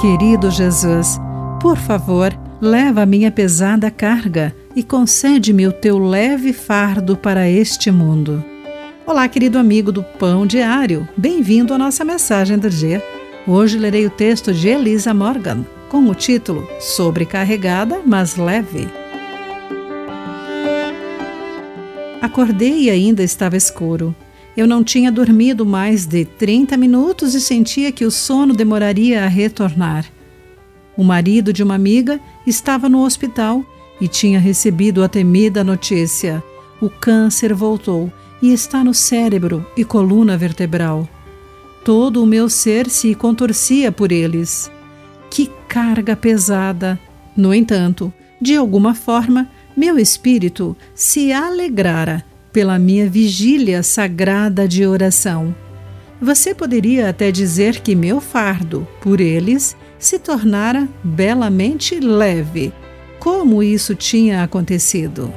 [0.00, 1.18] Querido Jesus,
[1.60, 7.90] por favor, leva a minha pesada carga e concede-me o teu leve fardo para este
[7.90, 8.44] mundo.
[9.04, 13.02] Olá, querido amigo do Pão Diário, bem-vindo à nossa mensagem do dia.
[13.44, 18.86] Hoje lerei o texto de Elisa Morgan com o título Sobrecarregada, mas leve.
[22.22, 24.14] Acordei e ainda estava escuro.
[24.58, 29.28] Eu não tinha dormido mais de 30 minutos e sentia que o sono demoraria a
[29.28, 30.04] retornar.
[30.96, 33.64] O marido de uma amiga estava no hospital
[34.00, 36.42] e tinha recebido a temida notícia:
[36.80, 38.12] o câncer voltou
[38.42, 41.08] e está no cérebro e coluna vertebral.
[41.84, 44.68] Todo o meu ser se contorcia por eles.
[45.30, 46.98] Que carga pesada!
[47.36, 48.12] No entanto,
[48.42, 55.54] de alguma forma, meu espírito se alegrara pela minha vigília sagrada de oração.
[56.20, 62.72] Você poderia até dizer que meu fardo, por eles, se tornara belamente leve.
[63.18, 65.32] Como isso tinha acontecido?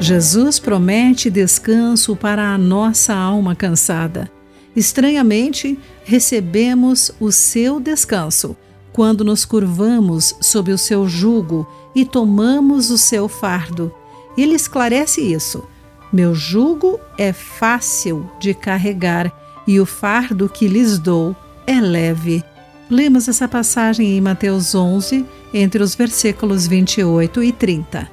[0.00, 4.28] Jesus promete descanso para a nossa alma cansada.
[4.74, 8.56] Estranhamente, recebemos o seu descanso
[8.92, 13.92] quando nos curvamos sob o seu jugo e tomamos o seu fardo.
[14.36, 15.64] Ele esclarece isso.
[16.12, 19.32] Meu jugo é fácil de carregar
[19.66, 21.34] e o fardo que lhes dou
[21.66, 22.44] é leve.
[22.90, 28.10] Lemos essa passagem em Mateus 11, entre os versículos 28 e 30.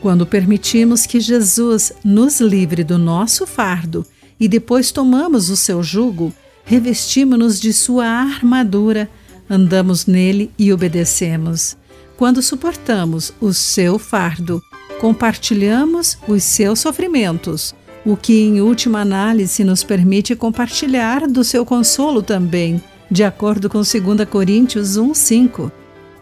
[0.00, 4.06] Quando permitimos que Jesus nos livre do nosso fardo
[4.38, 6.32] e depois tomamos o seu jugo,
[6.64, 9.10] revestimos-nos de sua armadura
[9.48, 11.76] andamos nele e obedecemos.
[12.16, 14.60] Quando suportamos o seu fardo,
[15.00, 17.74] compartilhamos os seus sofrimentos,
[18.04, 23.78] o que em última análise nos permite compartilhar do seu consolo também, de acordo com
[23.78, 25.70] 2 Coríntios 1:5.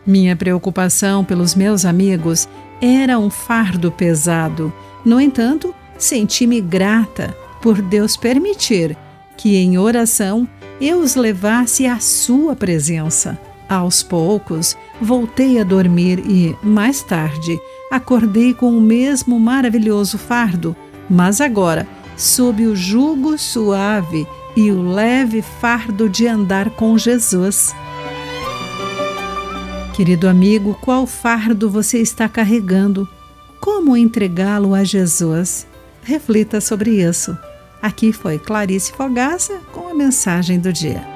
[0.06, 2.48] Minha preocupação pelos meus amigos
[2.80, 4.72] era um fardo pesado.
[5.04, 8.96] No entanto, senti-me grata por Deus permitir
[9.36, 10.48] que em oração
[10.80, 13.38] eu os levasse à sua presença.
[13.68, 17.58] Aos poucos, voltei a dormir e, mais tarde,
[17.90, 20.76] acordei com o mesmo maravilhoso fardo,
[21.10, 24.26] mas agora sob o jugo suave
[24.56, 27.74] e o leve fardo de andar com Jesus.
[29.94, 33.08] Querido amigo, qual fardo você está carregando?
[33.60, 35.66] Como entregá-lo a Jesus?
[36.02, 37.36] Reflita sobre isso.
[37.82, 41.15] Aqui foi Clarice Fogaça com mensagem do dia.